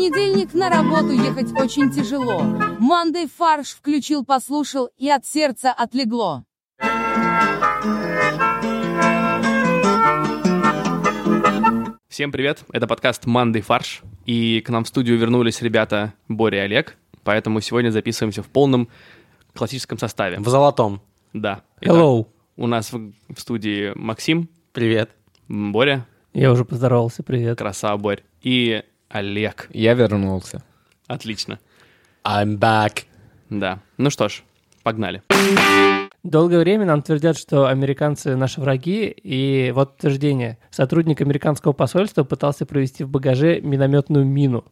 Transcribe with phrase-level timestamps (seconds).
[0.00, 2.40] понедельник на работу ехать очень тяжело.
[2.78, 6.44] Мандей фарш включил, послушал, и от сердца отлегло.
[12.08, 16.64] Всем привет, это подкаст «Мандай фарш», и к нам в студию вернулись ребята Боря и
[16.64, 18.88] Олег, поэтому сегодня записываемся в полном
[19.54, 20.38] классическом составе.
[20.38, 21.02] В золотом.
[21.34, 21.60] Да.
[21.82, 22.26] Итак, Hello.
[22.56, 25.10] у нас в, в студии Максим, Привет.
[25.46, 27.58] Боря, Я уже поздоровался, привет.
[27.58, 29.68] красава Борь, и Олег.
[29.72, 30.62] Я вернулся.
[31.08, 31.58] Отлично.
[32.24, 33.04] I'm back.
[33.50, 33.80] Да.
[33.98, 34.42] Ну что ж,
[34.84, 35.22] погнали.
[36.22, 40.58] Долгое время нам твердят, что американцы наши враги, и вот утверждение.
[40.70, 44.64] Сотрудник американского посольства пытался провести в багаже минометную мину.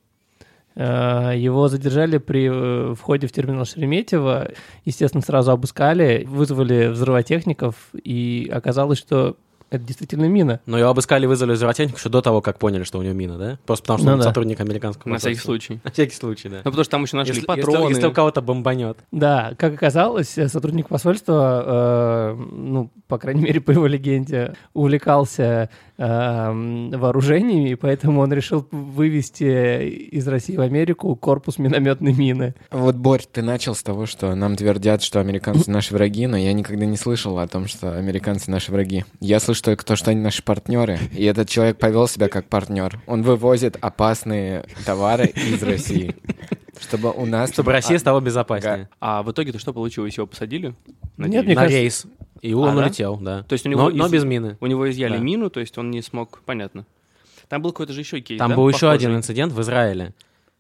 [0.76, 4.50] Э, Его задержали при э, входе в терминал Шереметьево,
[4.84, 9.36] естественно, сразу обыскали, вызвали взрывотехников, и оказалось, что
[9.70, 10.60] это действительно мина.
[10.66, 13.58] Но его обыскали, вызвали взрывотехнику еще до того, как поняли, что у него мина, да?
[13.66, 14.24] Просто потому, что Ну он да.
[14.24, 15.80] сотрудник американского На всякий случай.
[15.84, 16.56] На всякий случай, да.
[16.58, 17.76] Ну, потому что там еще нашли Если, патроны.
[17.84, 18.98] если- если у кого-то бомбанет.
[19.12, 25.70] Да, как оказалось, э, сотрудник посольства, э, ну, по крайней мере, по его легенде, увлекался
[25.98, 32.54] вооружениями, и поэтому он решил вывести из России в Америку корпус минометной мины.
[32.70, 36.52] Вот, Борь, ты начал с того, что нам твердят, что американцы наши враги, но я
[36.52, 39.04] никогда не слышал о том, что американцы наши враги.
[39.20, 43.00] Я слышу только то, что они наши партнеры, и этот человек повел себя как партнер.
[43.06, 46.14] Он вывозит опасные товары из России,
[46.80, 47.52] чтобы у нас...
[47.52, 48.88] Чтобы Россия стала безопаснее.
[49.00, 50.16] А в итоге-то что получилось?
[50.16, 50.74] Его посадили?
[51.16, 52.06] Нет, мне На кажется- рейс.
[52.42, 52.82] И он А, да?
[52.86, 53.42] улетел, да.
[53.44, 54.56] То есть у него но, но из- без мины.
[54.60, 55.18] У него изъяли Да.
[55.18, 56.40] мину, то есть он не смог...
[56.44, 56.86] Понятно.
[57.48, 58.94] Там был какой-то же еще кейс, Там да, был еще похожий?
[58.96, 60.12] один инцидент в Израиле.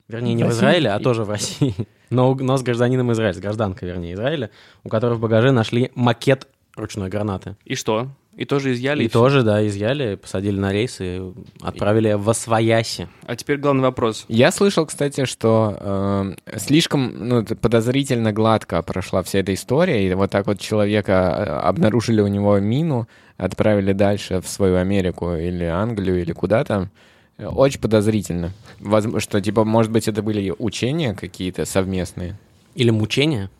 [0.08, 0.58] Вернее, не В в России?
[0.60, 1.74] Израиле, а тоже в России.
[2.10, 4.48] Но, но с гражданином Израиля, с гражданкой, вернее, Израиля,
[4.82, 7.56] у которой в багаже нашли макет ручной гранаты.
[7.66, 8.08] И что?
[8.38, 9.02] И тоже изъяли?
[9.02, 9.18] И всё?
[9.18, 11.20] тоже, да, изъяли, посадили на рейс и
[11.60, 13.08] отправили в Освояси.
[13.26, 14.26] А теперь главный вопрос.
[14.28, 20.30] Я слышал, кстати, что э, слишком ну, подозрительно гладко прошла вся эта история, и вот
[20.30, 26.20] так вот человека э, обнаружили у него мину, отправили дальше в свою Америку или Англию
[26.22, 26.90] или куда там.
[27.38, 28.52] Э, Очень подозрительно.
[28.78, 32.36] Возм- что, типа, может быть, это были учения какие-то совместные,
[32.76, 33.50] Или мучение,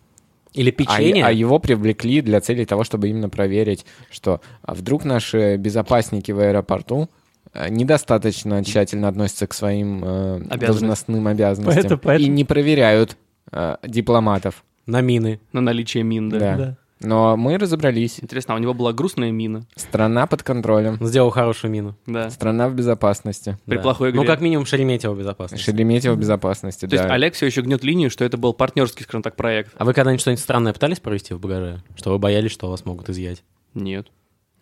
[0.54, 1.25] или а, печенье.
[1.25, 6.38] а его привлекли для целей того, чтобы именно проверить, что а вдруг наши безопасники в
[6.41, 7.09] аэропорту
[7.53, 13.16] э, недостаточно тщательно относятся к своим э, должностным обязанностям Поэтому- поэтому- и не проверяют
[13.53, 14.64] э, дипломатов.
[14.86, 15.41] На мины.
[15.53, 16.38] На наличие мин, да.
[16.38, 16.56] Да.
[16.56, 16.76] Да.
[17.00, 18.19] Но мы разобрались.
[18.20, 19.66] Интересно, а у него была грустная мина?
[19.76, 20.98] Страна под контролем.
[21.00, 21.97] Сделал хорошую мину.
[22.06, 22.28] Да.
[22.31, 23.56] Страна в безопасности.
[23.66, 23.82] При Да.
[23.82, 24.20] плохой игре.
[24.20, 25.62] Ну, как минимум, Шереметьево безопасность.
[25.62, 27.14] Шереметьево в безопасности, То есть да.
[27.14, 29.72] Олег все еще гнет линию, что это был партнерский, скажем так, проект.
[29.76, 31.82] А вы когда-нибудь что-нибудь странное пытались провести в багаже?
[31.97, 33.44] Что вы боялись, что вас могут изъять?
[33.75, 34.09] Нет.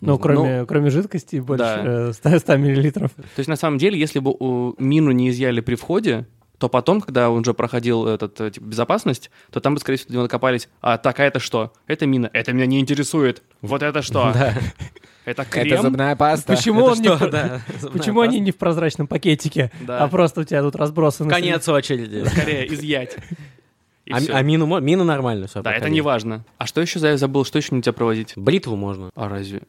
[0.02, 1.82] Ну, кроме, кроме жидкости больше Да.
[2.10, 3.12] э, 100, 100 миллилитров.
[3.14, 6.26] То есть, на самом деле, если бы у- мину не изъяли при входе,
[6.58, 10.22] то потом, когда он уже проходил этот, э, типа, безопасность, то там бы, скорее всего,
[10.22, 10.68] докопались.
[10.80, 11.72] А так, а это что?
[11.86, 12.30] Это мина.
[12.32, 13.42] Это меня не интересует.
[13.62, 14.32] Вот это что?
[14.34, 14.54] Да.
[15.24, 15.82] Это Это крем?
[15.82, 16.54] зубная паста.
[16.54, 17.60] Почему, он не, что, да,
[17.92, 19.98] почему они не в прозрачном пакетике, Да.
[19.98, 21.28] а просто у тебя тут разбросаны?
[21.28, 22.24] Конец очереди.
[22.28, 23.16] Скорее, изъять.
[24.08, 25.62] А, а мину, мину нормально все.
[25.62, 26.44] Да, это не важно.
[26.58, 27.44] А что еще я забыл?
[27.44, 28.34] Что еще нельзя проводить?
[28.36, 29.10] Бритву можно.
[29.16, 29.62] А разве?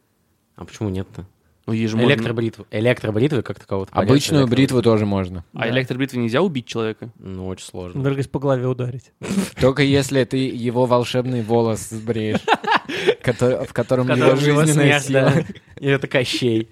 [0.56, 1.26] А почему нет-то?
[1.67, 2.66] Ну, ей же можно- Электробритву.
[2.72, 3.88] Электробритвы как такового.
[3.91, 5.44] Обычную бритву тоже можно.
[5.53, 7.09] А электробритвой нельзя убить человека?
[7.19, 8.01] Ну, очень сложно.
[8.01, 9.11] Только по голове ударить.
[9.59, 12.39] Только если ты его волшебный волос сбреешь,
[13.23, 15.33] в котором его жизненная сила.
[15.35, 15.44] да.
[15.79, 16.69] Или это Кощей.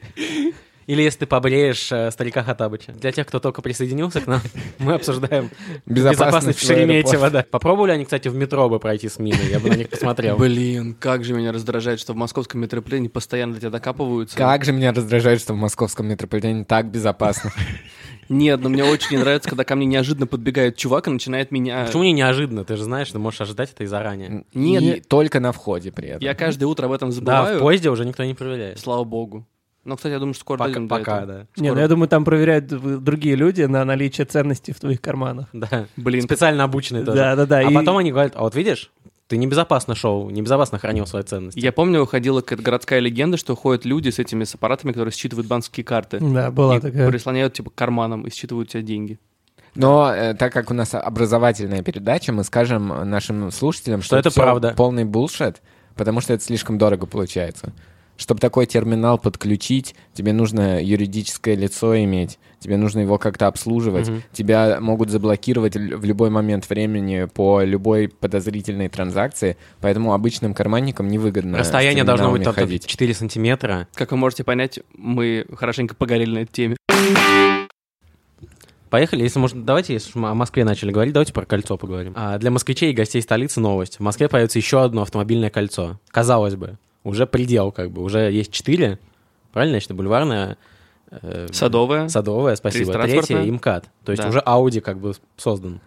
[0.87, 2.91] Или если ты побреешь э, старика Хатабыча.
[2.93, 4.41] Для тех, кто только присоединился к нам,
[4.79, 5.49] мы обсуждаем
[5.85, 7.29] безопасность в в Шереметьево.
[7.31, 7.45] Да.
[7.49, 10.37] Попробовали они, кстати, в метро бы пройти с миной, я бы на них посмотрел.
[10.37, 14.37] Блин, как же меня раздражает, что в московском метрополитене постоянно до тебя докапываются.
[14.37, 17.51] Как же меня раздражает, что в московском метрополитене так безопасно.
[18.29, 21.85] Нет, но мне очень не нравится, когда ко мне неожиданно подбегает чувак и начинает меня...
[21.85, 22.65] Почему не неожиданно?
[22.65, 24.45] Ты же знаешь, ты можешь ожидать это и заранее.
[24.53, 26.21] Нет, И только на входе при этом.
[26.21, 27.57] я каждое утро об этом Да, забываю.
[27.57, 28.79] в поезде уже никто не проверяет.
[28.79, 29.47] Слава богу.
[29.85, 31.37] Ну, кстати, я думаю, что скоро Пока, дойдем до пока, этого.
[31.55, 31.61] да.
[31.61, 35.47] Не, ну я думаю, там проверяют другие люди на наличие ценностей в твоих карманах.
[35.53, 35.85] Да.
[35.95, 37.17] Блин, Специально обученные тоже.
[37.17, 38.91] Да-да-да, А и- потом они говорят, а вот видишь,
[39.27, 41.59] ты небезопасно шоу, небезопасно хранил свои ценности.
[41.59, 45.47] я помню, ходила какая-то городская легенда, что ходят люди с этими с аппаратами, которые считывают
[45.47, 46.19] банковские карты.
[46.19, 47.07] Да, была и такая.
[47.09, 49.19] прислоняют типа к карманам и считывают у тебя деньги.
[49.75, 54.31] Но э, так как у нас образовательная передача, мы скажем нашим слушателям, что, Что это
[54.35, 54.73] правда.
[54.75, 55.61] полный булшет,
[55.95, 57.73] потому что это слишком дорого получается.
[58.17, 64.23] Чтобы такой терминал подключить, тебе нужно юридическое лицо иметь, тебе нужно его как-то обслуживать, Мгм.
[64.31, 71.57] тебя могут заблокировать в любой момент времени по любой подозрительной транзакции, поэтому обычным карманникам невыгодно.
[71.57, 72.85] с Расстояние должно быть ходить.
[72.85, 73.87] 4 сантиметра.
[73.93, 76.77] Как вы можете понять, мы хорошенько погорели на этой теме.
[78.89, 82.13] Поехали, если можно, давайте, если мы о Москве начали говорить, давайте про кольцо поговорим.
[82.15, 83.97] А для москвичей и гостей столицы новость.
[83.97, 85.99] В Москве появится еще одно автомобильное кольцо.
[86.11, 88.99] Казалось бы, уже предел, как бы, уже есть четыре.
[89.53, 90.57] Правильно, значит, бульварное,
[91.11, 92.09] э, Садовая.
[92.09, 92.91] Садовое, спасибо.
[92.93, 93.85] Третье и МКАД.
[94.03, 94.29] То есть Да.
[94.29, 95.79] уже Audi как бы создан.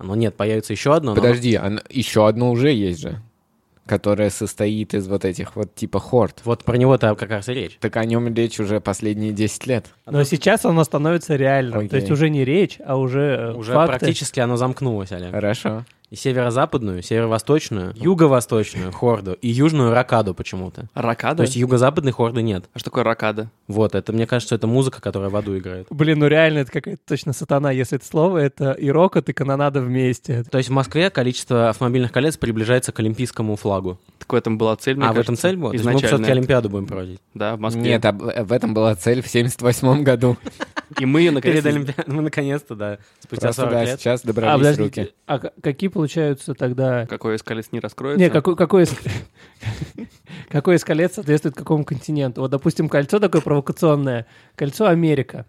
[0.00, 1.14] Но нет, появится еще одно.
[1.14, 3.20] но- Подожди, оно- еще одно уже есть же,
[3.86, 6.40] которое состоит из вот этих вот типа хорд.
[6.44, 7.78] Вот про него-то как раз и речь.
[7.80, 9.86] Так о нем речь уже последние 10 лет.
[10.06, 11.78] Но сейчас оно становится реальным.
[11.78, 11.88] Окей.
[11.88, 13.98] То есть уже не речь, а уже, э, Уже факты.
[13.98, 15.30] практически оно замкнулось, Олег.
[15.32, 15.84] Хорошо.
[16.10, 20.88] И северо-западную, северо-восточную, юго-восточную хорду и южную ракаду почему-то.
[20.94, 21.38] Ракада?
[21.38, 22.64] То есть юго-западной хорды нет.
[22.72, 23.50] А что такое ракада?
[23.66, 25.86] Вот, это, мне кажется, это музыка, которая в аду играет.
[25.90, 29.82] Блин, ну реально это какая-то точно сатана, если это слово, это и рокот, и канонада
[29.82, 30.44] вместе.
[30.44, 34.00] То есть в Москве количество автомобильных колец приближается к олимпийскому флагу.
[34.18, 35.70] Так в этом была цель, мне а, в этом кажется, цель была?
[35.70, 36.30] То есть мы все-таки.
[36.30, 37.20] Олимпиаду будем проводить.
[37.34, 37.82] Да, в Москве.
[37.82, 40.36] Нет, об- в этом была цель в 78 году.
[40.98, 44.00] И мы ее наконец Перед Олимпиадой мы наконец-то, да, спустя Просто 40 да, лет.
[44.00, 45.10] сейчас А, добрались руки.
[45.26, 47.06] а какие получаются тогда...
[47.06, 48.20] Какой из колец не раскроется?
[48.22, 48.94] Не, какой, какой, из...
[50.48, 52.40] какой из колец соответствует какому континенту?
[52.40, 54.24] Вот, допустим, кольцо такое провокационное.
[54.54, 55.46] Кольцо Америка.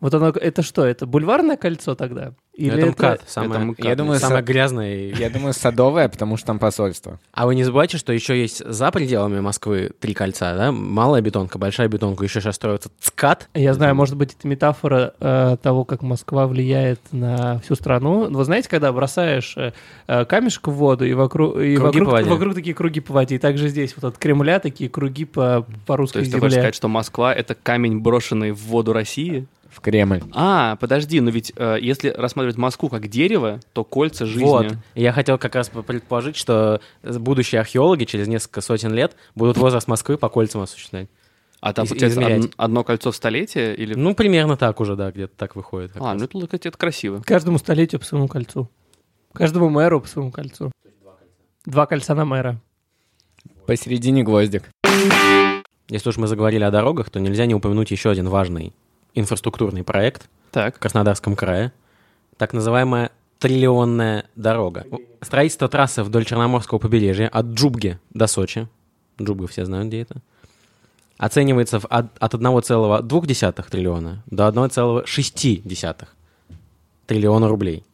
[0.00, 2.32] Вот оно, это что, это бульварное кольцо тогда?
[2.66, 3.84] Или это МКАД, самое, это МКАД.
[3.84, 4.94] Я думаю, самое са- грязное.
[4.96, 7.18] и- Я думаю, садовая, потому что там посольство.
[7.32, 10.72] А вы не забывайте, что еще есть за пределами Москвы три кольца, да?
[10.72, 13.48] Малая бетонка, большая бетонка, еще сейчас строится ЦКАД.
[13.54, 18.28] Я знаю, может быть, это метафора э, того, как Москва влияет на всю страну.
[18.30, 19.72] Вы знаете, когда бросаешь э,
[20.06, 22.30] э, камешек в воду, и вокруг, и Круги вокруг, по воде.
[22.30, 23.36] вокруг такие круги по воде.
[23.36, 26.52] И также здесь вот от Кремля такие круги по, по То русской есть ты хочешь
[26.52, 26.62] земле.
[26.62, 29.46] сказать, что Москва— это камень, брошенный в воду России?
[29.70, 30.20] В Кремль.
[30.32, 34.44] А, подожди, но ведь э, если рассматривать Москву как дерево, то кольца жизни.
[34.44, 34.72] Вот.
[34.94, 40.18] Я хотел как раз предположить, что будущие археологи через несколько сотен лет будут возраст Москвы
[40.18, 41.08] по кольцам осуществлять.
[41.60, 42.44] А там, Из- получается, измерять.
[42.46, 43.76] од- одно кольцо в столетие?
[43.76, 43.94] Или...
[43.94, 45.92] Ну, примерно так уже, да, где-то так выходит.
[45.94, 46.18] а, раз.
[46.18, 47.22] ну это, кстати, это красиво.
[47.24, 48.68] Каждому столетию по своему кольцу.
[49.32, 50.72] Каждому мэру по своему кольцу.
[51.64, 52.60] Два кольца на мэра.
[53.66, 54.70] Посередине гвоздик.
[55.88, 58.72] Если уж мы заговорили о дорогах, то нельзя не упомянуть еще один важный
[59.14, 60.78] инфраструктурный проект в Так.
[60.78, 61.72] Краснодарском крае.
[62.36, 64.86] Так называемая триллионная дорога.
[65.20, 68.68] Строительство трассы вдоль Черноморского побережья от Джубги до Сочи.
[69.20, 70.22] Джубга все знают, где это.
[71.18, 76.06] Оценивается в от, от 1,2 триллиона до 1,6
[77.06, 77.84] триллиона рублей.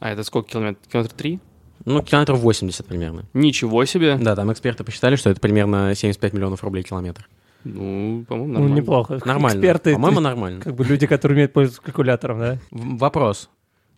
[0.00, 0.82] А это сколько километров?
[0.90, 1.38] Километр три?
[1.84, 3.24] Ну, километров 80 примерно.
[3.34, 4.16] Ничего себе.
[4.16, 7.28] Да, там эксперты посчитали, что это примерно 75 миллионов рублей километр.
[7.64, 8.74] Ну, по-моему, Ну, нормально.
[8.74, 9.18] неплохо.
[9.24, 9.58] Нормально.
[9.58, 10.60] Эксперты, По-моему, нормально.
[10.60, 12.58] как бы люди, которые умеют пользоваться калькулятором, да?
[12.70, 13.48] Вопрос.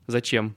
[0.07, 0.55] Зачем?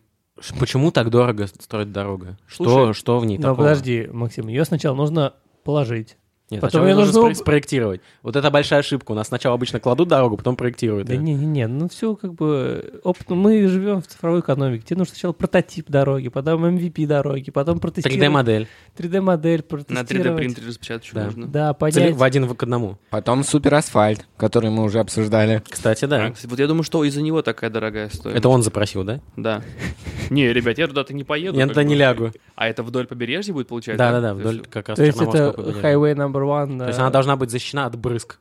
[0.59, 2.37] Почему так дорого строить дорогу?
[2.47, 3.57] Что, Слушай, что в ней Но такого?
[3.65, 5.33] подожди, Максим, ее сначала нужно
[5.63, 6.17] положить.
[6.49, 7.99] Нет, Потом её нужно спро- спроектировать.
[8.23, 9.11] Вот это большая ошибка.
[9.11, 11.05] У нас сначала обычно кладут дорогу, потом проектируют.
[11.07, 13.29] Да не-не-не, ну все как бы опыт.
[13.29, 14.85] Мы живем в цифровой экономике.
[14.87, 18.23] Тебе нужно сначала прототип дороги, потом MVP дороги, потом протестировать.
[18.23, 18.67] 3D-модель.
[18.97, 20.37] 3D-модель, На 3D протестировать.
[20.37, 21.25] принтере распечатать еще Да.
[21.25, 21.47] нужно.
[21.47, 22.15] Да, понять.
[22.15, 22.97] В один к одному.
[23.09, 25.61] Потом суперасфальт, который мы уже обсуждали.
[25.69, 26.27] Кстати, да.
[26.27, 28.37] А, кстати, вот я думаю, что из-за него такая дорогая стоит.
[28.37, 29.19] Это он запросил, да?
[29.35, 29.61] Да.
[30.29, 31.57] Не, ребят, я туда-то не поеду.
[31.57, 32.31] Я туда не лягу.
[32.55, 33.97] А это вдоль побережья будет, получается?
[33.97, 36.77] Да-да-да, вдоль как раз То есть это highway number one.
[36.77, 38.39] То есть она должна быть защищена от брызг.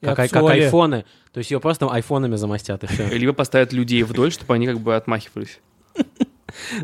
[0.00, 1.04] Как, как айфоны.
[1.32, 3.08] То есть ее просто айфонами замостят, и все.
[3.08, 5.60] Либо поставят людей вдоль, чтобы они как бы отмахивались.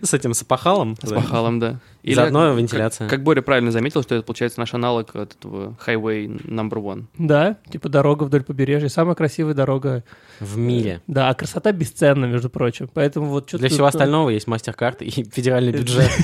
[0.03, 0.97] С этим сапахалом.
[1.03, 1.81] С пахалом, да.
[2.03, 3.09] И заодно как- вентиляция.
[3.09, 7.05] Как, Боря правильно заметил, что это, получается, наш аналог от этого Highway Number One.
[7.19, 8.89] Да, типа дорога вдоль побережья.
[8.89, 10.05] Самая красивая дорога.
[10.41, 11.01] В мире.
[11.07, 12.89] Да, а красота бесценна, между прочим.
[12.93, 16.11] Поэтому вот Для всего остального есть мастер-карт и федеральный бюджет.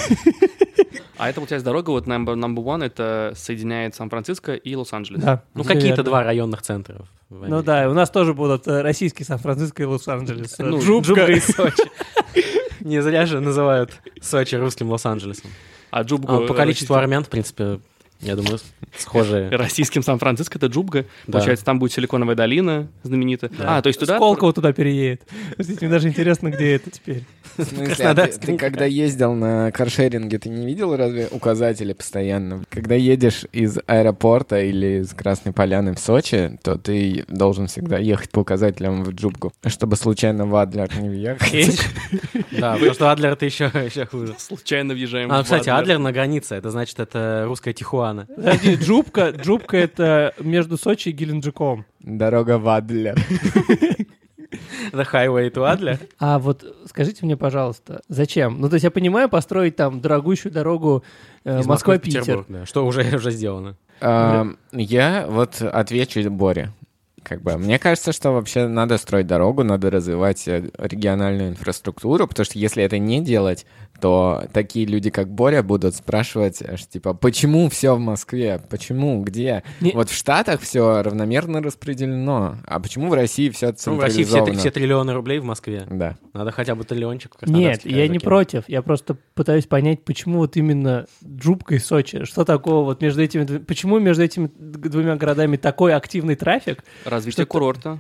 [1.17, 5.23] А это, получается, дорога вот Number, number One, это соединяет Сан-Франциско и Лос-Анджелес.
[5.23, 7.05] Да, Ну, какие-то два районных центра.
[7.29, 10.59] в Ну да, у нас тоже будут э, российский Сан-Франциско и Лос-Анджелес.
[10.59, 11.09] Э, Ну, Джубка.
[11.09, 11.83] Джубга и Сочи.
[12.81, 15.51] Не зря же называют Сочи русским Лос-Анджелесом.
[15.91, 16.45] А Джубгу...
[16.45, 17.81] А, По количеству армян, в принципе,
[18.21, 18.59] я думаю,
[18.97, 19.49] схожие.
[19.51, 21.07] Российским Сан-Франциско это Джубга.
[21.27, 21.39] Да.
[21.39, 23.51] Получается, там будет Силиконовая долина знаменитая.
[23.61, 24.17] А, то есть туда...
[24.17, 25.23] Сколково туда переедет.
[25.51, 27.25] Подождите, мне даже интересно, где это теперь.
[27.57, 32.65] В смысле, а ты, когда ездил на каршеринге, ты не видел разве указатели постоянно?
[32.69, 38.31] Когда едешь из аэропорта или из Красной Поляны в Сочи, то ты должен всегда ехать
[38.31, 41.81] по указателям в Джубгу, чтобы случайно в Адлер не въехать.
[42.51, 43.71] Да, потому что Адлер это еще,
[44.11, 44.35] хуже.
[44.39, 45.81] Случайно въезжаем А, кстати, Адлер.
[45.81, 48.10] Адлер на границе, это значит, это русская Тихуана.
[48.15, 51.85] Подожди, Джубка, Джубка это между Сочи и Геленджиком.
[52.01, 53.17] Дорога в Адлер.
[54.93, 55.99] Это highway to Адлер.
[56.19, 58.61] А вот скажите мне, пожалуйста, зачем?
[58.61, 61.05] Ну, то есть я понимаю построить там дорогущую дорогу
[61.45, 62.45] э, Москва-Питер.
[62.49, 63.77] Да, Что уже, уже сделано.
[64.01, 66.73] А, Я вот отвечу Боре.
[67.23, 72.45] Как бы, мне кажется, что вообще надо строить дорогу, надо развивать э, региональную инфраструктуру, потому
[72.47, 73.67] что если это не делать,
[74.01, 79.63] то такие люди, как Боря, будут спрашивать, аж, типа, почему все в Москве, почему, где?
[79.81, 84.25] Не- Вот в Штатах все равномерно распределено, а почему в России все Ну, в России
[84.25, 85.87] все, все триллионы рублей в Москве.
[85.91, 86.17] Да.
[86.33, 88.65] Надо хотя бы триллиончик в Нет, я не против.
[88.69, 92.25] Я просто пытаюсь понять, почему вот именно Джубка и Сочи.
[92.25, 93.59] Что такого вот между этими...
[93.59, 97.99] Почему между этими двумя городами такой активный трафик, Развитие Что-то- курорта.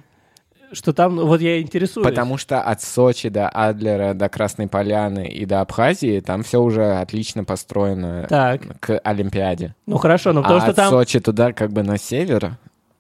[0.72, 1.16] Что там...
[1.16, 2.06] ну, Вот я интересуюсь.
[2.06, 6.98] Потому что от Сочи до Адлера, до Красной Поляны и до Абхазии там все уже
[6.98, 9.74] отлично построено Так, к Олимпиаде.
[9.86, 10.90] ну хорошо, но потому а что от там...
[10.90, 12.40] Сочи туда как бы на север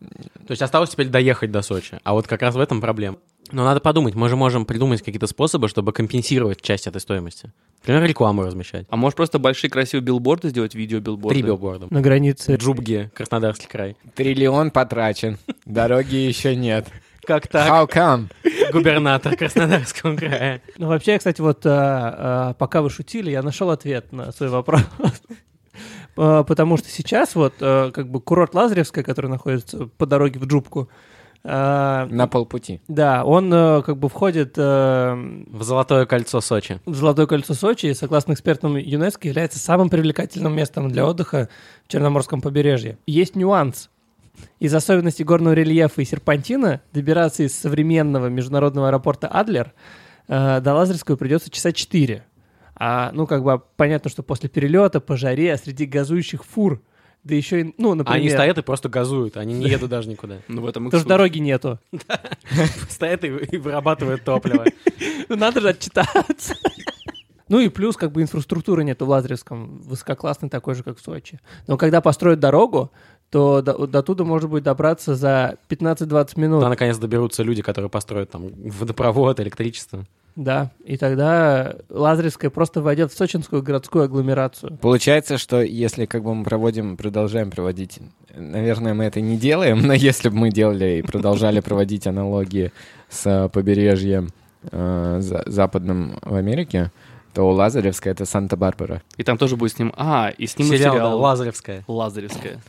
[0.00, 1.98] То есть осталось теперь доехать до Сочи.
[2.04, 3.18] А вот как раз в этом проблема.
[3.52, 7.52] Но надо подумать, мы же можем придумать какие-то способы, чтобы компенсировать часть этой стоимости.
[7.80, 8.86] Например, рекламу размещать.
[8.90, 11.34] А может просто большие красивые билборды сделать, видео-билборды?
[11.34, 11.86] Три билборда.
[11.90, 12.54] На границе...
[12.54, 13.96] Джубги, Краснодарский край.
[14.14, 16.86] триллион потрачен, дороги еще нет.
[17.30, 17.68] Как так?
[17.70, 18.24] How come?
[18.72, 20.62] Губернатор Краснодарского края.
[20.78, 24.82] Ну, вообще, кстати, вот а, а, пока вы шутили, я нашел ответ на свой вопрос.
[26.16, 30.44] А, Потому что сейчас вот а, как бы курорт Лазаревская, который находится по дороге в
[30.46, 30.88] Джубку,
[31.44, 32.80] а, На полпути.
[32.88, 33.48] да, он
[33.84, 36.80] как бы входит В Золотое кольцо Сочи.
[36.84, 41.48] в Золотое кольцо Сочи и, согласно экспертам ЮНЕСКО, является самым привлекательным местом для отдыха
[41.86, 42.98] в Черноморском побережье.
[43.06, 43.88] Есть нюанс.
[44.58, 49.72] Из особенностей горного рельефа и серпантина добираться из современного международного аэропорта Адлер
[50.28, 52.24] э, до Лазаревского придется часа 4.
[52.76, 56.82] А, ну, как бы понятно, что после перелета, по жаре, среди газующих фур,
[57.24, 58.20] да еще и, ну, например...
[58.20, 60.38] Они стоят и просто газуют, они не едут даже никуда.
[60.48, 61.78] Ну, в этом Потому что дороги нету.
[62.88, 64.64] Стоят и вырабатывают топливо.
[65.28, 66.56] Ну, надо же отчитаться.
[67.48, 71.40] Ну и плюс, как бы инфраструктуры нет в Лазаревском, высококлассный такой же, как в Сочи.
[71.66, 72.92] Но когда построят дорогу,
[73.30, 76.58] то до, до туда можно будет добраться за 15-20 минут.
[76.60, 80.04] Туда наконец доберутся люди, которые построят там водопровод, электричество.
[80.36, 84.78] Да, и тогда Лазаревская просто войдет в сочинскую городскую агломерацию.
[84.80, 87.98] Получается, что если как бы мы проводим, продолжаем проводить,
[88.34, 92.72] наверное, мы это не делаем, но если бы мы делали и продолжали проводить аналогии
[93.08, 94.28] с побережьем
[94.70, 96.90] э, за- западным в Америке,
[97.32, 99.02] то Лазаревская— это Санта-Барбара.
[99.16, 99.92] И там тоже будет с ним...
[99.96, 101.84] А, и снимут Сериал, сериал, да, Лазаревская.
[101.86, 102.60] Лазаревская.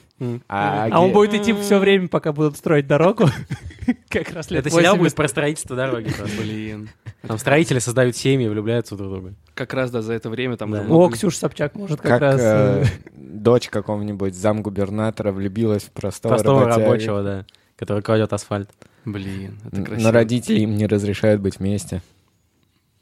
[0.47, 3.25] А, А он будет идти все время, пока будут строить дорогу.
[4.09, 4.99] Как раз лет Это сериал 80.
[4.99, 6.13] будет про строительство дороги.
[6.39, 6.89] Блин.
[7.23, 9.33] Там строители создают семьи, влюбляются друг в друга.
[9.55, 10.71] Как раз, да, за это время там...
[10.71, 10.81] Да.
[10.81, 12.41] уже О, Ксюша Собчак может как, как раз...
[12.41, 18.69] э, э, дочь какого-нибудь замгубернатора влюбилась в простого, Простого рабочего, да, который кладет асфальт.
[19.05, 20.07] Блин, это красиво.
[20.07, 22.01] Но родители им не разрешают быть вместе.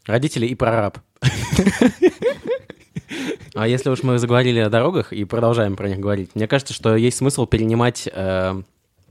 [0.09, 0.97] Родители и прораб.
[3.53, 6.95] А если уж мы заговорили о дорогах и продолжаем про них говорить, мне кажется, что
[6.95, 8.61] есть смысл перенимать э,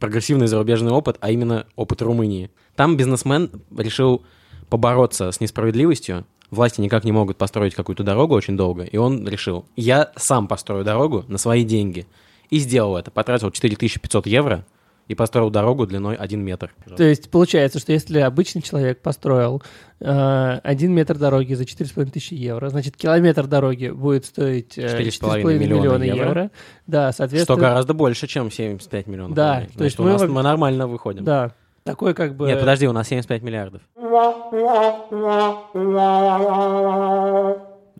[0.00, 2.50] прогрессивный зарубежный опыт, а именно опыт Румынии.
[2.74, 4.24] Там бизнесмен решил
[4.70, 6.24] побороться с несправедливостью.
[6.50, 10.84] Власти никак не могут построить какую-то дорогу очень долго, и он решил, я сам построю
[10.84, 12.08] дорогу на свои деньги.
[12.50, 13.12] И сделал это.
[13.12, 14.64] Потратил 4500 евро
[15.08, 16.70] и построил дорогу длиной 1 метр.
[16.96, 19.62] То есть получается, что если обычный человек построил
[20.00, 25.42] э, один метр дороги за 4,5 тысячи евро, значит, километр дороги будет стоить э, 4,5
[25.42, 26.24] 4,5 миллиона миллиона евро.
[26.26, 26.50] евро.
[26.86, 27.58] Да, Что соответственно...
[27.58, 29.34] гораздо больше, чем 75 миллионов.
[29.34, 29.66] Да, рублей.
[29.68, 31.24] то Значит, есть у мы нас во- мы нормально выходим.
[31.24, 31.52] Да,
[31.84, 32.46] такой как бы...
[32.46, 33.82] Нет, подожди, у нас 75 миллиардов.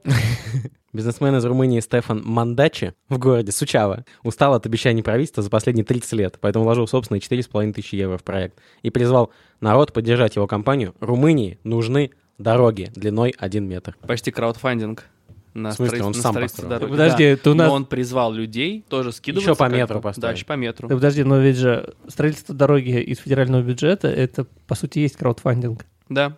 [0.92, 6.12] Бизнесмен из Румынии Стефан Мандачи в городе Сучава устал от обещаний правительства за последние 30
[6.14, 9.30] лет, поэтому вложил собственные 4,5 тысячи евро в проект и призвал
[9.60, 10.94] народ поддержать его компанию.
[11.00, 13.96] Румынии нужны дороги длиной 1 метр.
[14.06, 15.04] Почти краудфандинг.
[15.54, 16.70] На В смысле, строительство- он на сам построил?
[16.70, 16.90] дороги.
[16.92, 17.30] Подожди, Да.
[17.30, 19.50] это у нас- Но он призвал людей тоже скидываться.
[19.50, 20.22] Еще по метру построить.
[20.22, 20.88] Да, еще по метру.
[20.88, 25.84] Да подожди, но ведь же строительство дороги из федерального бюджета, это, по сути, есть краудфандинг.
[26.08, 26.36] Да.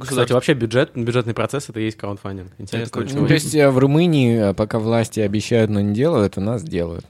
[0.00, 2.52] Кстати, вообще бюджет, бюджетный процесс— это и есть краудфандинг.
[2.58, 3.06] Интересно.
[3.06, 6.40] что Ну, то есть э, в Румынии, э, пока власти обещают, но не делают, у
[6.40, 7.04] нас делают.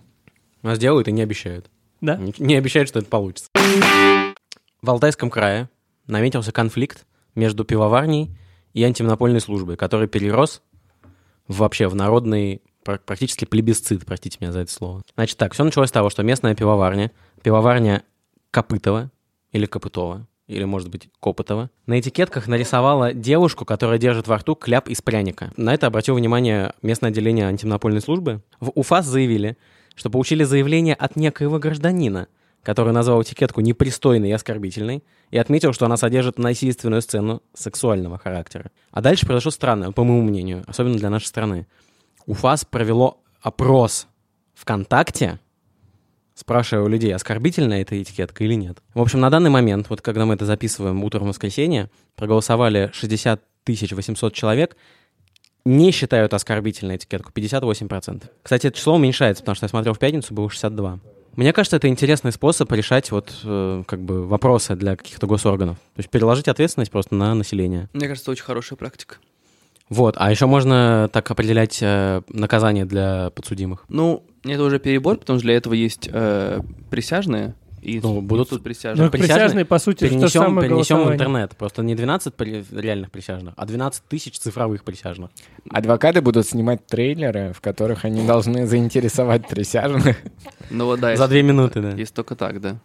[0.62, 1.70] У нас делают и не обещают.
[2.00, 2.16] Да?
[2.16, 3.50] Не- Не обещают, что это получится.
[4.82, 5.68] В Алтайском крае
[6.06, 7.04] наметился конфликт
[7.34, 8.36] между пивоварней
[8.74, 10.62] и антимонопольной службой, который перерос
[11.48, 15.02] вообще в народный пр- практически плебисцит, простите меня за это слово.
[15.14, 17.10] Значит так, все началось с того, что местная пивоварня,
[17.42, 18.02] пивоварня
[18.50, 19.10] Копытова
[19.52, 24.88] или Копытова, или, может быть, Копытова, на этикетках нарисовала девушку, которая держит во рту кляп
[24.88, 25.52] из пряника.
[25.56, 28.42] На это обратил внимание местное отделение антимонопольной службы.
[28.58, 29.58] В УФАС заявили,
[29.94, 32.28] что получили заявление от некоего гражданина,
[32.62, 38.70] который назвал этикетку непристойной и оскорбительной, и отметил, что она содержит насильственную сцену сексуального характера.
[38.90, 41.66] А дальше произошло странное, по моему мнению, особенно для нашей страны.
[42.26, 44.06] УФАС провело опрос
[44.54, 45.40] ВКонтакте
[46.38, 48.78] спрашивая у людей, оскорбительная эта этикетка или нет.
[48.94, 53.42] В общем, на данный момент, вот когда мы это записываем утром в воскресенье, проголосовали 60
[53.66, 54.76] 800 человек,
[55.64, 58.22] не считают оскорбительной этикетку, 58%.
[58.42, 61.00] Кстати, это число уменьшается, потому что я смотрел в пятницу, было 62.
[61.36, 65.76] Мне кажется, это интересный способ решать вот э, как бы вопросы для каких-то госорганов.
[65.76, 67.88] То есть переложить ответственность просто на население.
[67.92, 69.16] Мне кажется, это очень хорошая практика.
[69.88, 73.84] Вот, а еще можно так определять э, наказание для подсудимых.
[73.88, 74.24] Ну,
[74.54, 78.64] это уже перебор, потому что для этого есть э, присяжные, и Ну, будут- тут Ну,
[78.64, 79.10] присяжные.
[79.10, 81.56] присяжные, по сути, что Перенесем, самое перенесем в интернет.
[81.56, 85.30] Просто не 12 при- реальных присяжных, а 12 тысяч цифровых присяжных.
[85.70, 90.16] Адвокаты будут снимать трейлеры, в которых они должны заинтересовать присяжных.
[90.70, 91.90] Ну вот да, За две минуты, да.
[91.92, 92.76] Есть только так, да.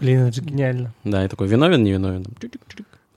[0.00, 0.94] Блин, это же гениально.
[1.04, 2.24] Да, и такой виновен, не виновен.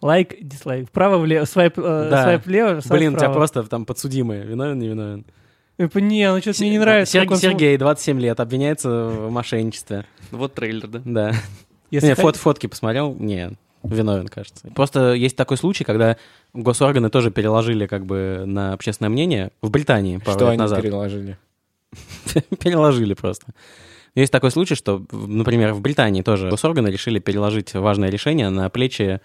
[0.01, 0.89] Лайк, дислайк.
[0.89, 2.24] Вправо-влево, свайп, э, Да.
[2.24, 3.33] свайп влево, свайп Блин, у тебя вправо.
[3.36, 4.43] просто там подсудимые.
[4.43, 5.24] Виновен, не виновен.
[5.77, 7.13] Э, Не, ну что-то мне не нравится.
[7.13, 10.06] Сер- как он Сергей, 27 лет, обвиняется в мошенничестве.
[10.32, 11.01] Вот трейлер, да.
[11.03, 11.34] Да.
[11.92, 13.15] Если Не, фот, фотки посмотрел?
[13.20, 13.51] Не,
[13.84, 14.68] виновен, кажется.
[14.75, 16.18] Просто есть такой случай, когда
[16.53, 20.82] госорганы тоже переложили как бы на общественное мнение в Британии пару Что лет они назад.
[20.82, 21.38] переложили?
[22.60, 23.48] переложили просто.
[24.15, 29.22] Есть такой случай, что, например, в Британии тоже госорганы решили переложить важное решение на плечи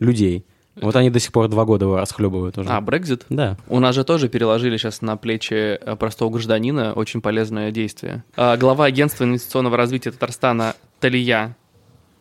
[0.00, 0.44] людей.
[0.80, 2.68] Вот они до сих пор два года его расхлебывают уже.
[2.68, 3.26] А, Брекзит?
[3.28, 3.56] Да.
[3.68, 8.24] У нас же тоже переложили сейчас на плечи э, простого гражданина очень полезное действие.
[8.36, 11.56] А, Глава агентства инвестиционного развития Татарстана Талия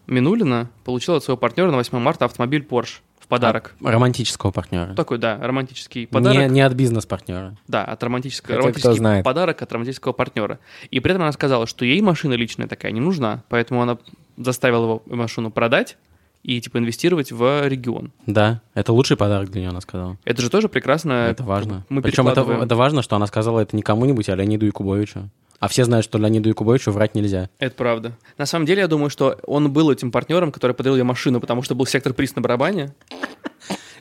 [0.08, 3.74] Минулина получила от своего партнера на 8 марта автомобиль Porsche в подарок.
[3.81, 4.93] Романтического партнера.
[4.96, 6.38] Такой, да, романтический подарок.
[6.38, 7.55] Не, не от бизнес-партнера.
[7.67, 9.24] Да, от романтического, Хотя кто романтический знает.
[9.24, 10.60] подарок от романтического партнера.
[10.89, 13.98] И при этом она сказала, что ей машина личная такая не нужна, поэтому она
[14.36, 15.98] заставила его машину продать
[16.43, 18.12] и типа инвестировать в регион.
[18.25, 20.17] Да, это лучший подарок для нее, она сказала.
[20.25, 21.27] Это же тоже прекрасно.
[21.29, 21.86] Это важно.
[21.89, 25.29] Мы Причем это, это важно, что она сказала это не кому-нибудь, а Леониду Якубовичу.
[25.60, 27.50] А все знают, что Леониду Якубовичу врать нельзя.
[27.60, 28.17] Это правда.
[28.38, 31.62] На самом деле, я думаю, что он был этим партнером, который подарил ей машину, потому
[31.62, 32.95] что был сектор приз на барабане.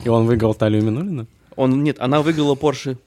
[0.03, 1.27] И он выиграл Талию Минулину?
[1.55, 2.97] Он, нет, она выиграла Porsche.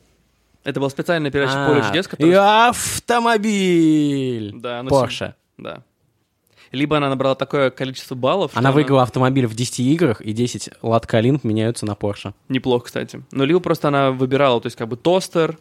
[0.63, 2.31] Это был специальный передача А, «Поле чудес», который...
[2.31, 4.53] И автомобиль!
[4.55, 5.35] Да, ну, Порше.
[5.59, 5.83] Да.
[6.75, 11.41] Либо она набрала такое количество баллов, Она выиграла автомобиль в 10 играх, и 10 лат-калин
[11.43, 12.35] меняются на Порше.
[12.49, 13.23] Неплохо, кстати.
[13.33, 15.59] Ну, либо просто она выбирала, то есть как бы тостер,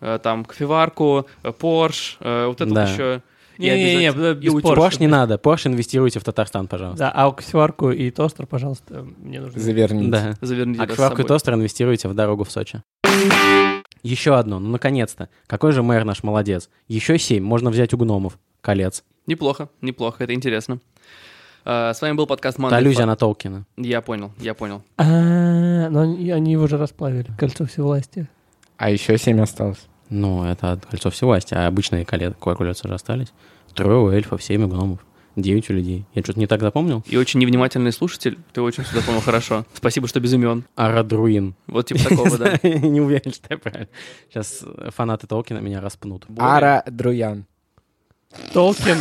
[0.00, 2.80] э, там, кофеварку, э, Порш, э, вот это Да.
[2.82, 3.22] вот еще.
[3.58, 4.52] Не-не-не, обязательно- без.
[4.54, 5.00] Porsche.
[5.00, 5.36] Не надо.
[5.36, 6.98] Порш инвестируйте в Татарстан, пожалуйста.
[7.04, 9.60] Да, а кофеварку и тостер, пожалуйста, мне нужно.
[9.60, 10.10] Заверните.
[10.10, 10.34] Да.
[10.40, 12.82] Заверните А кофеварку и тостер инвестируйте в дорогу в Сочи.
[14.02, 15.28] Еще одно, ну наконец-то.
[15.46, 16.70] Какой же мэр наш молодец.
[16.88, 18.38] Еще семь, можно взять у гномов.
[18.62, 19.04] Колец.
[19.26, 20.78] Неплохо, неплохо, это интересно.
[21.64, 23.64] Э, С вами был подкаст Это «Мандай аллюзия на Толкина.
[23.76, 24.82] Я понял, я понял.
[24.96, 27.30] А, но они они его же расплавили.
[27.38, 28.28] Кольцо всевластия.
[28.76, 29.86] А еще семь осталось.
[30.08, 33.28] Ну, это от кольцо всевласти, а обычные коле- колеса же остались.
[33.74, 34.98] Трое у эльфов, семь у гномов,
[35.36, 36.06] девять у людей.
[36.14, 37.04] Я что-то не так запомнил?
[37.06, 39.64] И очень невнимательный слушатель, ты очень все запомнил хорошо.
[39.74, 40.64] Спасибо, что без имен.
[40.74, 41.54] Арадруин.
[41.68, 42.58] Вот типа такого, да.
[42.68, 43.88] Не уверен, что я правильно.
[44.30, 46.26] Сейчас фанаты Толкина меня распнут.
[46.38, 47.44] Ара Друян.
[48.52, 48.98] Толкин.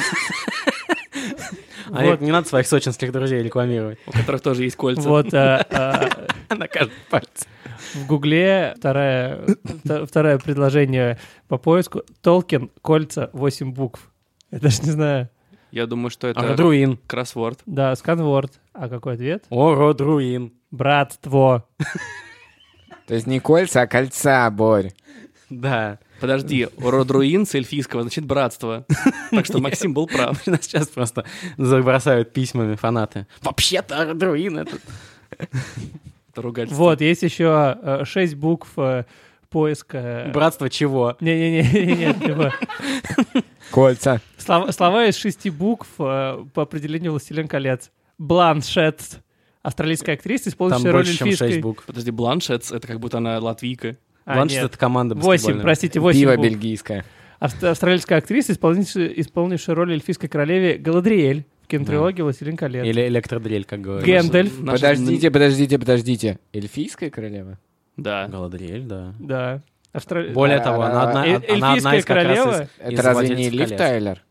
[1.91, 2.21] А Вот.
[2.21, 3.97] не надо своих сочинских друзей рекламировать.
[4.05, 5.09] У которых тоже есть кольца.
[5.09, 6.09] Вот а, а,
[6.55, 7.47] На каждом пальце.
[7.95, 12.03] в Гугле вта- второе предложение по поиску.
[12.21, 14.11] Толкин, кольца, 8 букв.
[14.51, 15.29] Я даже не знаю.
[15.71, 16.99] Я думаю, что это Арадруин.
[17.07, 17.59] кроссворд.
[17.65, 18.59] Да, сканворд.
[18.73, 19.45] А какой ответ?
[19.49, 20.53] О, Родруин.
[20.71, 21.65] Братство.
[23.07, 24.91] То есть не кольца, а кольца, Борь.
[25.49, 25.97] Да.
[26.19, 28.85] Подожди, родруин с эльфийского, значит, братство.
[29.31, 30.45] Так что Максим был прав.
[30.47, 31.25] Нас сейчас просто
[31.57, 33.27] забросают письмами фанаты.
[33.41, 34.81] Вообще-то Арадруин этот.
[35.31, 36.67] Это.
[36.69, 39.03] Вот, есть еще 6 букв э,
[39.49, 40.31] поиска.
[40.33, 41.17] Братство чего?
[41.19, 42.53] Не-не-не, типа,
[43.71, 44.21] Кольца.
[44.37, 47.91] слова, из шести букв по определению «Властелин колец».
[48.17, 49.21] Бланшет,
[49.61, 51.49] австралийская актриса, Там исполняющая роль больше, чем эльфийской.
[51.49, 51.85] 6 букв.
[51.85, 53.97] Подожди, Бланшет, это как будто она латвийка.
[54.25, 57.03] А, Бланшет это команда Восемь, простите, восемь бельгийское.
[57.39, 62.85] Авст- Австралийская актриса, исполнившая, исполнившая роль эльфийской королеве Галадриэль в кинотрилогии «Властелин колец».
[62.85, 64.05] Или электродрель, как говорят.
[64.05, 64.59] Гэндальф.
[64.59, 66.39] Наша- Подождите, подождите, подождите.
[66.53, 67.57] Эльфийская королева?
[67.97, 68.27] Да.
[68.27, 69.13] Галадриэль, да.
[69.19, 69.61] Да.
[69.93, 72.51] Австра- Более того, она одна, Э- она одна эльфийская из как раз королева?
[72.63, 73.77] из- Это из разве не «Владельцев Лив колец».
[73.79, 74.23] Тайлер?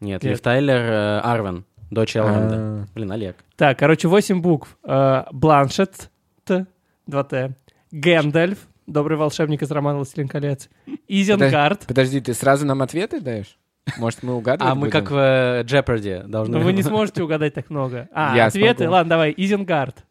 [0.00, 0.24] Нет, Нет.
[0.24, 2.54] Лив Тайлер э, Арвен, дочь Элронда.
[2.56, 2.86] А.
[2.94, 3.36] Блин, Олег.
[3.56, 4.76] Так, короче, 8 букв.
[4.84, 6.10] Э, Бланшет,
[6.44, 6.66] Т,
[7.08, 7.52] 2Т.
[7.92, 10.68] Гэндальф, добрый волшебник из романа «Властелин колец».
[11.08, 11.86] Изенгард.
[11.86, 13.58] Подожди, ты сразу нам ответы даешь?
[13.98, 14.92] Может, мы угадывать А мы будем?
[14.92, 16.58] как в э, Jeopardy должны...
[16.58, 18.08] Ну, вы не сможете угадать так много.
[18.14, 18.78] А, Я ответы?
[18.84, 18.92] смогу.
[18.92, 19.34] Ладно, давай.
[19.36, 20.04] Изенгард.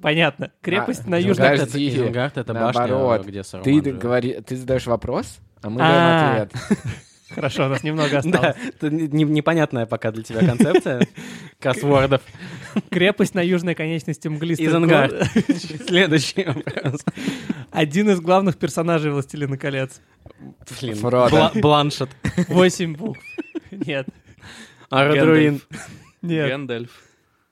[0.00, 0.52] Понятно.
[0.60, 1.48] Крепость А, на южном...
[1.48, 3.26] да, Изенгард это- это башня, Наоборот.
[3.26, 5.88] где Саруман Ты говори, ты задаешь вопрос, а мы А.
[5.88, 6.78] даем ответ.
[7.30, 8.56] Хорошо, у нас немного Да, осталось.
[8.68, 11.06] это не- не- непонятная пока для тебя концепция
[11.60, 12.22] кроссвордов.
[12.90, 15.12] Крепость на южной конечности мглистых Изенгард.
[15.12, 15.26] гор.
[15.86, 17.04] Следующий вопрос.
[17.70, 20.00] Один из главных персонажей «Властелина колец».
[20.80, 21.36] Блин, Фродо.
[21.36, 22.10] Бла- Бланшет.
[22.48, 23.20] Восемь букв.
[23.70, 24.06] Нет,
[24.90, 25.60] Ородруин.
[26.22, 26.90] нет, Гэндальф.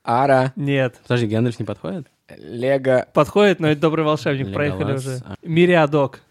[0.04, 1.00] Ара, нет.
[1.02, 2.06] Подожди, Гэндальф не подходит?
[2.38, 5.06] Лего, Подходит, но это добрый волшебник, проехали Леголас.
[5.06, 5.22] уже.
[5.24, 5.34] А.
[5.42, 6.22] Мериадок.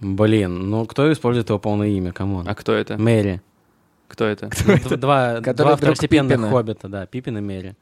[0.00, 2.12] Блин, ну кто использует его полное имя?
[2.12, 2.42] Кому?
[2.46, 2.96] А кто это?
[2.98, 3.40] Мерри.
[4.08, 4.50] Кто это?
[4.66, 6.50] Ну, д- Два, два второстепенных Пиппина.
[6.50, 7.76] хоббита, да, Пиппин и Мерри.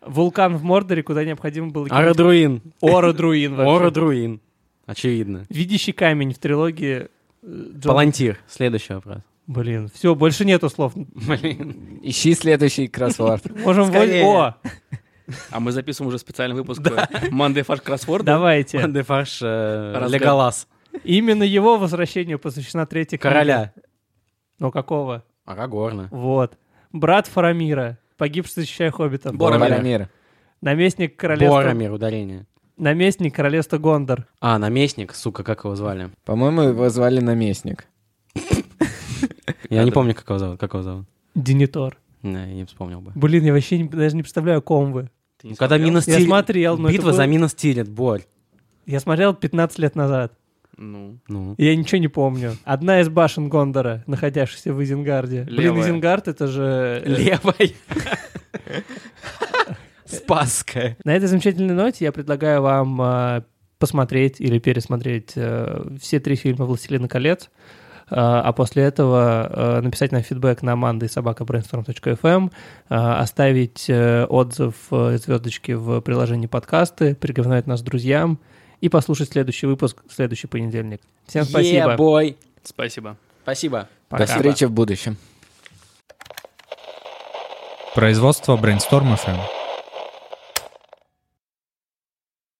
[0.00, 1.86] Вулкан в Мордоре, куда необходимо было...
[1.90, 2.62] Ородруин.
[2.80, 3.76] Ородруин вообще.
[3.76, 4.40] Ородруин.
[4.86, 5.44] Очевидно.
[5.50, 7.08] Видящий камень в трилогии...
[7.42, 8.38] э, Джон- Палантир.
[8.48, 9.18] Следующий вопрос.
[9.46, 10.92] Блин, все, больше нету слов.
[10.94, 11.98] Блин.
[12.02, 13.44] ищи следующий кроссворд.
[13.64, 13.90] Можем...
[13.94, 14.54] О,
[15.50, 16.80] А мы записываем уже специальный выпуск
[17.30, 18.24] Мандай Фаш Кроссворда.
[18.24, 18.88] давайте.
[18.88, 20.66] Дефаш э, Разгад- Леголас.
[21.04, 23.28] Именно его возвращению посвящена третья книга.
[23.34, 23.72] Короля.
[24.58, 25.24] Ну какого?
[25.44, 26.08] Арагорна.
[26.10, 26.58] Вот.
[26.92, 29.34] Брат Фарамира, погибший, защищая хоббитов.
[29.36, 30.08] Боромир.
[30.60, 31.56] Наместник королевства...
[31.56, 32.46] Боромир, ударение.
[32.76, 34.26] Наместник королевства Гондор.
[34.40, 36.10] А, наместник, сука, как его звали?
[36.24, 37.86] По-моему, его звали наместник.
[39.70, 40.60] Я не помню, как его зовут.
[40.60, 41.06] Как его зовут?
[41.34, 41.96] Денитор.
[42.22, 43.12] Не, я не вспомнил бы.
[43.14, 45.10] Блин, я вообще не- даже не представляю, о ком вы.
[45.42, 45.78] Ну, Когда?
[45.78, 48.24] Минос Я смотрел, но Битва за Минос Тирит, Борь.
[48.84, 50.34] Я смотрел 15 лет назад.
[50.76, 51.54] Ну, Ну.
[51.58, 52.56] Я ничего не помню.
[52.64, 55.42] Одна из башен Гондора, находящихся в Изенгарде.
[55.42, 55.82] Блин, Левая.
[55.82, 57.02] Изенгард это же...
[57.04, 57.76] э, Левой.
[60.06, 60.96] Спасская.
[61.04, 63.42] На этой замечательной ноте я предлагаю вам э,
[63.78, 67.50] посмотреть или пересмотреть э, все три фильма «Властелина колец»,
[68.12, 76.00] а после этого написать нам фидбэк на манды собака brainstorm.fm, э, оставить отзыв звездочки в
[76.00, 78.40] приложении подкасты, порекомендовать нас друзьям
[78.80, 81.00] и послушать следующий выпуск в следующий понедельник.
[81.26, 81.94] Всем спасибо.
[81.94, 82.36] Yeah, boy.
[82.62, 83.16] спасибо.
[83.42, 83.88] Спасибо.
[84.08, 84.26] Пока.
[84.26, 85.16] До встречи в будущем.
[87.94, 89.59] Производство Brainstorm FM.